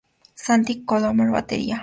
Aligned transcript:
Santi 0.45 0.83
Colomer: 0.89 1.29
Batería. 1.35 1.77